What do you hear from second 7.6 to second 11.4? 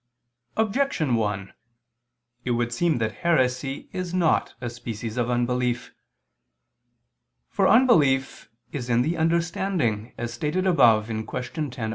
unbelief is in the understanding, as stated above (Q.